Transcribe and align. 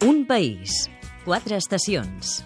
Un 0.00 0.24
país, 0.24 0.88
quatre 1.26 1.58
estacions. 1.60 2.40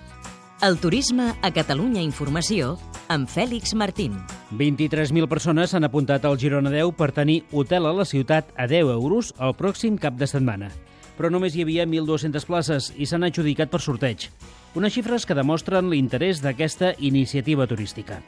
El 0.60 0.74
turisme 0.82 1.28
a 1.38 1.52
Catalunya 1.54 2.02
Informació 2.02 2.72
amb 3.06 3.30
Fèlix 3.30 3.76
Martín. 3.78 4.16
23.000 4.58 5.28
persones 5.30 5.70
s'han 5.70 5.86
apuntat 5.86 6.26
al 6.26 6.34
Girona 6.34 6.72
10 6.74 6.90
per 6.98 7.12
tenir 7.14 7.44
hotel 7.54 7.86
a 7.86 7.92
la 7.94 8.08
ciutat 8.10 8.50
a 8.58 8.66
10 8.66 8.90
euros 8.96 9.30
el 9.38 9.54
pròxim 9.54 10.00
cap 10.02 10.18
de 10.18 10.26
setmana. 10.26 10.72
Però 11.14 11.30
només 11.30 11.54
hi 11.54 11.62
havia 11.62 11.86
1.200 11.86 12.42
places 12.50 12.90
i 12.98 13.06
s'han 13.06 13.22
adjudicat 13.22 13.70
per 13.70 13.84
sorteig. 13.86 14.26
Unes 14.74 14.98
xifres 14.98 15.22
que 15.22 15.38
demostren 15.38 15.94
l'interès 15.94 16.42
d'aquesta 16.42 16.96
iniciativa 16.98 17.70
turística. 17.70 18.18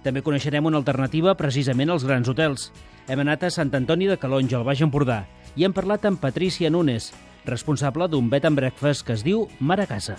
També 0.00 0.24
coneixerem 0.24 0.64
una 0.64 0.80
alternativa 0.80 1.36
precisament 1.36 1.92
als 1.92 2.08
grans 2.08 2.32
hotels. 2.32 2.70
Hem 3.12 3.20
anat 3.28 3.44
a 3.44 3.52
Sant 3.52 3.76
Antoni 3.76 4.08
de 4.08 4.16
Calonja, 4.16 4.56
al 4.56 4.64
Baix 4.64 4.80
Empordà, 4.80 5.26
i 5.52 5.68
hem 5.68 5.76
parlat 5.76 6.06
amb 6.08 6.22
Patricia 6.22 6.70
Nunes, 6.72 7.12
responsable 7.50 8.06
d'un 8.08 8.30
bed 8.30 8.46
and 8.46 8.56
breakfast 8.56 9.04
que 9.06 9.12
es 9.18 9.24
diu 9.26 9.48
Mar 9.58 9.80
a 9.82 9.86
Casa. 9.90 10.16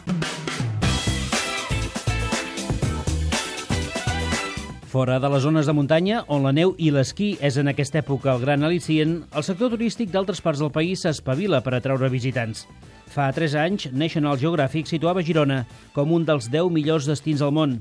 Fora 4.91 5.21
de 5.23 5.29
les 5.31 5.45
zones 5.45 5.65
de 5.65 5.71
muntanya, 5.71 6.25
on 6.27 6.43
la 6.43 6.51
neu 6.51 6.73
i 6.75 6.89
l'esquí 6.91 7.29
és 7.39 7.55
en 7.55 7.71
aquesta 7.71 8.01
època 8.01 8.33
el 8.33 8.41
gran 8.41 8.65
al·licient, 8.67 9.21
el 9.31 9.45
sector 9.47 9.71
turístic 9.71 10.09
d'altres 10.11 10.41
parts 10.43 10.59
del 10.59 10.73
país 10.75 11.05
s'espavila 11.05 11.61
per 11.63 11.77
atraure 11.77 12.09
visitants. 12.11 12.65
Fa 13.07 13.29
3 13.31 13.55
anys, 13.61 13.85
National 13.95 14.35
Geographic 14.41 14.91
situava 14.91 15.23
Girona 15.23 15.61
com 15.95 16.11
un 16.11 16.27
dels 16.27 16.49
10 16.51 16.67
millors 16.75 17.07
destins 17.07 17.39
al 17.39 17.55
món. 17.55 17.77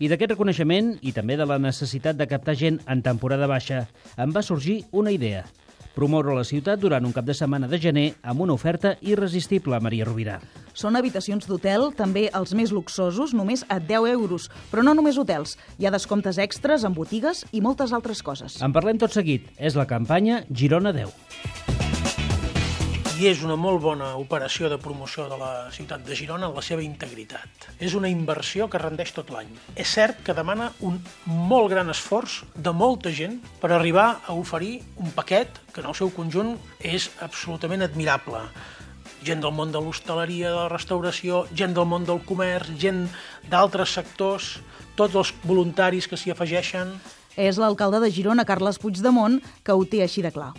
I 0.00 0.08
d'aquest 0.08 0.32
reconeixement, 0.32 0.94
i 1.04 1.12
també 1.12 1.36
de 1.36 1.44
la 1.44 1.60
necessitat 1.60 2.16
de 2.16 2.28
captar 2.32 2.56
gent 2.56 2.80
en 2.88 3.04
temporada 3.04 3.46
baixa, 3.46 3.84
en 4.16 4.32
va 4.32 4.42
sorgir 4.42 4.80
una 4.92 5.12
idea– 5.12 5.44
promoure 5.94 6.34
la 6.36 6.44
ciutat 6.44 6.80
durant 6.82 7.04
un 7.06 7.14
cap 7.14 7.24
de 7.24 7.34
setmana 7.34 7.68
de 7.70 7.80
gener 7.80 8.06
amb 8.22 8.44
una 8.44 8.54
oferta 8.54 8.96
irresistible, 9.00 9.80
Maria 9.80 10.04
Rovira. 10.08 10.40
Són 10.74 10.98
habitacions 10.98 11.46
d'hotel, 11.46 11.92
també 11.94 12.26
els 12.34 12.54
més 12.58 12.74
luxosos, 12.74 13.34
només 13.34 13.62
a 13.70 13.78
10 13.78 14.10
euros. 14.12 14.48
Però 14.72 14.82
no 14.82 14.94
només 14.98 15.18
hotels. 15.18 15.54
Hi 15.78 15.86
ha 15.86 15.94
descomptes 15.94 16.40
extras 16.42 16.84
en 16.84 16.96
botigues 16.98 17.44
i 17.52 17.62
moltes 17.62 17.94
altres 17.94 18.22
coses. 18.26 18.58
En 18.60 18.74
parlem 18.74 18.98
tot 18.98 19.14
seguit. 19.14 19.46
És 19.56 19.78
la 19.78 19.86
campanya 19.86 20.42
Girona 20.50 20.92
10 20.92 21.63
i 23.14 23.28
és 23.30 23.44
una 23.46 23.54
molt 23.54 23.78
bona 23.82 24.08
operació 24.18 24.66
de 24.70 24.78
promoció 24.80 25.28
de 25.30 25.36
la 25.38 25.50
ciutat 25.74 26.02
de 26.06 26.16
Girona 26.18 26.48
en 26.48 26.54
la 26.56 26.62
seva 26.66 26.82
integritat. 26.82 27.68
És 27.78 27.94
una 27.94 28.10
inversió 28.10 28.66
que 28.70 28.80
rendeix 28.80 29.12
tot 29.14 29.30
l'any. 29.30 29.52
És 29.78 29.92
cert 29.94 30.22
que 30.26 30.34
demana 30.34 30.72
un 30.82 30.96
molt 31.26 31.70
gran 31.70 31.92
esforç 31.92 32.40
de 32.56 32.72
molta 32.74 33.12
gent 33.14 33.36
per 33.62 33.70
arribar 33.70 34.08
a 34.26 34.34
oferir 34.34 34.80
un 34.98 35.14
paquet 35.14 35.60
que 35.70 35.84
en 35.84 35.90
el 35.92 35.94
seu 35.94 36.10
conjunt 36.16 36.56
és 36.80 37.10
absolutament 37.22 37.86
admirable 37.86 38.42
gent 39.24 39.40
del 39.40 39.54
món 39.56 39.70
de 39.72 39.80
l'hostaleria, 39.80 40.50
de 40.50 40.58
la 40.58 40.68
restauració, 40.68 41.46
gent 41.56 41.72
del 41.76 41.86
món 41.88 42.04
del 42.04 42.20
comerç, 42.26 42.74
gent 42.76 43.06
d'altres 43.48 43.94
sectors, 43.96 44.58
tots 44.98 45.16
els 45.16 45.32
voluntaris 45.46 46.10
que 46.10 46.18
s'hi 46.20 46.34
afegeixen. 46.34 46.92
És 47.40 47.56
l'alcalde 47.58 48.02
de 48.04 48.12
Girona, 48.12 48.44
Carles 48.44 48.78
Puigdemont, 48.82 49.40
que 49.64 49.72
ho 49.72 49.88
té 49.88 50.04
així 50.04 50.22
de 50.22 50.34
clar. 50.34 50.52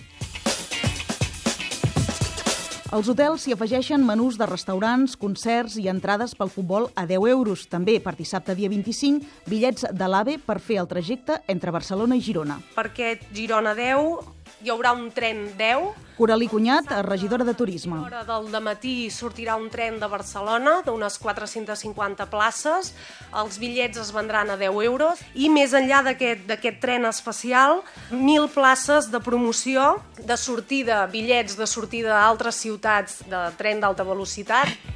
Als 2.94 3.08
hotels 3.09 3.41
s'hi 3.41 3.53
afegeixen 3.55 4.03
menús 4.05 4.36
de 4.38 4.45
restaurants, 4.45 5.16
concerts 5.17 5.80
i 5.81 5.88
entrades 5.89 6.36
pel 6.38 6.52
futbol 6.53 6.86
a 6.94 7.08
10 7.09 7.25
euros. 7.31 7.66
També, 7.72 7.97
per 7.97 8.14
dissabte 8.14 8.53
dia 8.53 8.69
25, 8.69 9.25
bitllets 9.50 9.88
de 9.89 10.09
l'AVE 10.11 10.38
per 10.45 10.59
fer 10.61 10.78
el 10.83 10.89
trajecte 10.91 11.39
entre 11.50 11.73
Barcelona 11.73 12.13
i 12.13 12.22
Girona. 12.22 12.59
Per 12.78 12.86
aquest 12.91 13.25
Girona 13.33 13.73
10 13.73 14.34
hi 14.63 14.71
haurà 14.73 14.93
un 14.95 15.11
tren 15.13 15.51
10. 15.57 15.91
Coralí 16.15 16.47
Cunyat, 16.47 16.89
regidora 17.03 17.43
de 17.43 17.53
Turisme. 17.53 17.97
A 17.97 18.05
l'hora 18.05 18.23
del 18.23 18.47
matí 18.63 19.09
sortirà 19.11 19.57
un 19.59 19.67
tren 19.69 19.99
de 19.99 20.07
Barcelona 20.07 20.77
d'unes 20.85 21.17
450 21.19 22.29
places. 22.31 22.93
Els 23.35 23.59
bitllets 23.59 23.99
es 23.99 24.13
vendran 24.16 24.49
a 24.49 24.57
10 24.57 24.81
euros. 24.88 25.22
I 25.35 25.51
més 25.51 25.75
enllà 25.75 26.01
d'aquest 26.07 26.79
tren 26.81 27.05
especial, 27.11 27.81
1.000 28.11 28.50
places 28.55 29.11
de 29.11 29.19
promoció, 29.19 29.97
de 30.17 30.38
sortida, 30.39 31.03
bitllets 31.11 31.59
de 31.59 31.67
sortida 31.67 32.16
a 32.16 32.25
altres 32.29 32.63
ciutats 32.63 33.22
de 33.28 33.50
tren 33.59 33.84
d'alta 33.84 34.07
velocitat. 34.07 34.94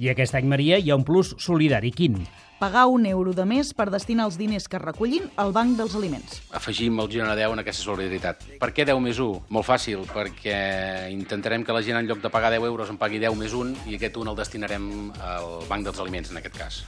I 0.00 0.08
aquest 0.08 0.32
any, 0.38 0.46
Maria, 0.48 0.78
hi 0.80 0.88
ha 0.88 0.96
un 0.96 1.04
plus 1.04 1.34
solidari. 1.36 1.92
Quin? 1.92 2.22
pagar 2.60 2.86
un 2.92 3.06
euro 3.08 3.32
de 3.32 3.46
més 3.48 3.70
per 3.72 3.86
destinar 3.88 4.26
els 4.28 4.36
diners 4.36 4.66
que 4.68 4.78
recullin 4.78 5.30
al 5.40 5.54
Banc 5.56 5.78
dels 5.78 5.94
Aliments. 5.96 6.42
Afegim 6.52 6.98
el 7.00 7.08
Girona 7.08 7.32
10 7.38 7.54
en 7.56 7.62
aquesta 7.62 7.86
solidaritat. 7.86 8.44
Per 8.60 8.68
què 8.76 8.84
10 8.84 9.00
més 9.00 9.16
1? 9.16 9.46
Molt 9.56 9.64
fàcil, 9.64 10.04
perquè 10.12 11.08
intentarem 11.14 11.64
que 11.64 11.72
la 11.72 11.80
gent 11.86 11.96
en 11.96 12.10
lloc 12.10 12.20
de 12.20 12.28
pagar 12.28 12.52
10 12.52 12.68
euros 12.68 12.92
en 12.92 13.00
pagui 13.00 13.18
10 13.22 13.38
més 13.40 13.56
1 13.56 13.88
i 13.88 13.96
aquest 13.96 14.20
1 14.20 14.34
el 14.34 14.38
destinarem 14.42 14.90
al 15.24 15.64
Banc 15.72 15.88
dels 15.88 16.04
Aliments, 16.04 16.34
en 16.34 16.42
aquest 16.42 16.60
cas. 16.60 16.82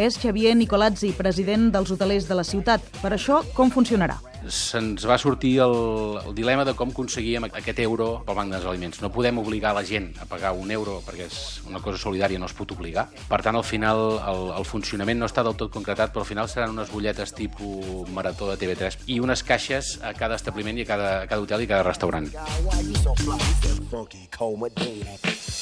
És 0.00 0.16
Xavier 0.16 0.56
Nicolazzi, 0.56 1.12
president 1.12 1.68
dels 1.76 1.92
hotelers 1.92 2.24
de 2.24 2.40
la 2.40 2.48
ciutat. 2.48 2.88
Per 3.04 3.12
això, 3.12 3.44
com 3.52 3.68
funcionarà? 3.68 4.16
Se'ns 4.46 5.04
va 5.08 5.18
sortir 5.18 5.58
el, 5.64 5.74
el 6.22 6.34
dilema 6.36 6.64
de 6.64 6.74
com 6.78 6.92
aconseguíem 6.92 7.48
aquest 7.48 7.80
euro 7.82 8.08
pel 8.26 8.36
Banc 8.38 8.54
dels 8.54 8.66
Aliments. 8.70 9.00
No 9.02 9.10
podem 9.12 9.40
obligar 9.42 9.74
la 9.76 9.84
gent 9.86 10.12
a 10.22 10.26
pagar 10.30 10.52
un 10.56 10.70
euro 10.70 10.98
perquè 11.06 11.26
és 11.26 11.38
una 11.68 11.82
cosa 11.84 11.98
solidària, 12.00 12.38
no 12.38 12.46
es 12.46 12.54
pot 12.56 12.72
obligar. 12.76 13.08
Per 13.28 13.40
tant, 13.44 13.58
al 13.58 13.66
final, 13.66 14.02
el, 14.18 14.44
el 14.58 14.68
funcionament 14.68 15.18
no 15.20 15.28
està 15.28 15.44
del 15.46 15.56
tot 15.58 15.72
concretat, 15.74 16.12
però 16.14 16.24
al 16.24 16.30
final 16.30 16.50
seran 16.50 16.76
unes 16.76 16.92
butlletes 16.92 17.34
tipus 17.34 18.08
marató 18.14 18.50
de 18.52 18.58
TV3 18.60 19.08
i 19.08 19.18
unes 19.24 19.42
caixes 19.42 19.96
a 20.02 20.14
cada 20.14 20.38
establiment 20.38 20.78
i 20.78 20.86
a 20.86 20.90
cada, 20.92 21.10
a 21.22 21.26
cada 21.30 21.42
hotel 21.42 21.64
i 21.64 21.70
cada 21.70 21.86
restaurant. 21.86 22.30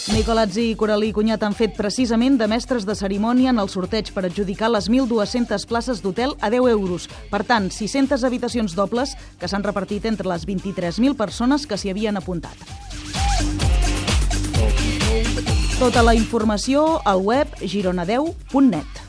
Nicolazzi 0.07 0.71
i 0.71 0.75
Coralí 0.79 1.13
Cunyat 1.15 1.43
han 1.43 1.55
fet 1.55 1.75
precisament 1.75 2.37
de 2.39 2.47
mestres 2.51 2.85
de 2.87 2.95
cerimònia 2.95 3.51
en 3.51 3.59
el 3.63 3.71
sorteig 3.71 4.13
per 4.15 4.25
adjudicar 4.27 4.71
les 4.71 4.87
1.200 4.91 5.67
places 5.67 6.03
d'hotel 6.03 6.37
a 6.41 6.51
10 6.51 6.71
euros. 6.73 7.09
Per 7.31 7.43
tant, 7.47 7.67
600 7.75 8.23
habitacions 8.27 8.66
dobles 8.75 9.15
que 9.39 9.47
s'han 9.47 9.63
repartit 9.63 10.09
entre 10.11 10.27
les 10.27 10.47
23.000 10.49 11.15
persones 11.15 11.67
que 11.67 11.79
s'hi 11.79 11.93
havien 11.93 12.17
apuntat. 12.17 12.57
Tota 15.79 16.03
la 16.03 16.15
informació 16.17 17.03
al 17.05 17.21
web 17.21 17.53
gironadeu.net. 17.61 19.03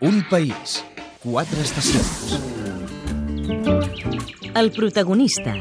Un 0.00 0.22
país, 0.30 0.84
quatre 1.24 1.60
estacions. 1.60 2.38
El 4.54 4.70
protagonista. 4.72 5.56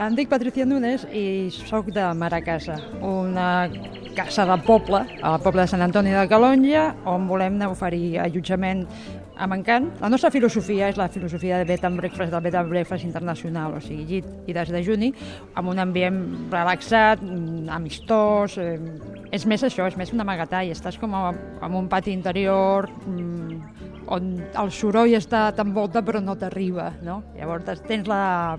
Em 0.00 0.16
dic 0.16 0.30
Patricia 0.32 0.64
Nunes 0.64 1.04
i 1.12 1.52
sóc 1.52 1.92
de 1.92 2.06
Maracasa, 2.16 2.78
una 3.04 3.68
casa 4.16 4.46
de 4.48 4.56
poble, 4.64 5.04
al 5.22 5.40
poble 5.44 5.62
de 5.62 5.70
Sant 5.70 5.84
Antoni 5.84 6.14
de 6.14 6.24
Calonja, 6.28 6.86
on 7.04 7.28
volem 7.28 7.60
oferir 7.68 8.18
allotjament 8.24 8.86
amb 9.40 9.56
encant. 9.56 9.88
La 10.02 10.10
nostra 10.12 10.30
filosofia 10.32 10.90
és 10.92 10.98
la 11.00 11.08
filosofia 11.12 11.58
de 11.58 11.66
Bed 11.68 11.84
and 11.88 11.96
Breakfast, 12.00 12.30
del 12.32 12.42
Bed 12.44 12.56
and 12.60 12.70
Breakfast 12.70 13.06
internacional, 13.08 13.74
o 13.78 13.80
sigui, 13.80 14.04
llit 14.08 14.50
i 14.50 14.56
des 14.56 14.72
de 14.72 14.82
juni, 14.84 15.10
amb 15.56 15.72
un 15.72 15.80
ambient 15.80 16.20
relaxat, 16.52 17.24
amistós, 17.72 18.58
eh, 18.60 18.76
és 19.32 19.46
més 19.46 19.64
això, 19.64 19.88
és 19.88 19.96
més 19.96 20.12
un 20.12 20.20
amagatall, 20.20 20.70
estàs 20.74 20.98
com 21.00 21.14
a, 21.16 21.30
en 21.62 21.78
un 21.78 21.88
pati 21.88 22.12
interior, 22.12 22.90
mm, 23.06 23.60
on 24.10 24.30
el 24.58 24.72
soroll 24.74 25.14
està 25.16 25.48
t'envolta 25.54 26.02
però 26.02 26.20
no 26.20 26.36
t'arriba, 26.36 26.90
no? 27.06 27.22
Llavors 27.38 27.84
tens 27.86 28.08
la, 28.10 28.58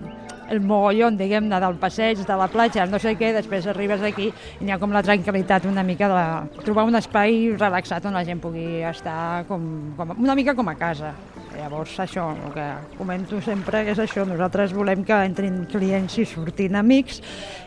el 0.52 0.60
mogollon, 0.60 1.16
diguem-ne, 1.16 1.58
del 1.62 1.78
passeig, 1.80 2.20
de 2.28 2.36
la 2.36 2.48
platja, 2.52 2.84
no 2.90 3.00
sé 3.00 3.14
què, 3.16 3.32
després 3.34 3.66
arribes 3.72 4.04
aquí 4.04 4.28
i 4.28 4.66
n'hi 4.66 4.74
ha 4.74 4.78
com 4.80 4.92
la 4.92 5.02
tranquil·litat 5.04 5.66
una 5.70 5.84
mica 5.86 6.10
de 6.12 6.62
trobar 6.62 6.84
un 6.88 6.98
espai 7.00 7.54
relaxat 7.56 8.06
on 8.08 8.18
la 8.18 8.24
gent 8.28 8.42
pugui 8.42 8.82
estar 8.88 9.46
com, 9.48 9.64
com, 9.96 10.12
una 10.18 10.36
mica 10.36 10.54
com 10.58 10.68
a 10.68 10.76
casa. 10.76 11.14
Llavors, 11.56 11.94
això, 12.00 12.30
el 12.32 12.52
que 12.54 12.66
comento 12.98 13.40
sempre 13.44 13.84
és 13.92 14.00
això, 14.00 14.26
nosaltres 14.28 14.72
volem 14.76 15.04
que 15.08 15.18
entrin 15.24 15.62
clients 15.72 16.18
i 16.20 16.28
surtin 16.28 16.76
amics 16.80 17.20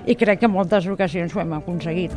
i 0.06 0.18
crec 0.18 0.42
que 0.42 0.50
en 0.50 0.56
moltes 0.56 0.90
ocasions 0.90 1.34
ho 1.36 1.42
hem 1.42 1.58
aconseguit. 1.58 2.14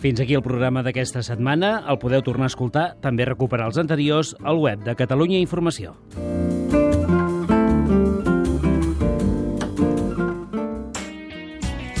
Fins 0.00 0.22
aquí 0.22 0.32
el 0.32 0.40
programa 0.40 0.80
d'aquesta 0.82 1.20
setmana. 1.22 1.82
El 1.92 2.00
podeu 2.00 2.24
tornar 2.24 2.48
a 2.48 2.54
escoltar, 2.54 2.86
també 3.04 3.28
recuperar 3.28 3.68
els 3.68 3.78
anteriors, 3.82 4.32
al 4.40 4.62
web 4.62 4.86
de 4.86 4.96
Catalunya 4.96 5.42
Informació. 5.44 5.98